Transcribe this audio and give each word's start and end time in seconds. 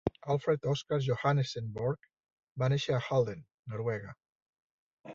Alfred 0.27 0.65
Oscar 0.71 0.97
Johannessen 1.07 1.67
Borg 1.77 2.09
va 2.63 2.73
néixer 2.75 2.99
a 2.99 3.05
Halden, 3.11 3.47
Noruega. 3.75 4.19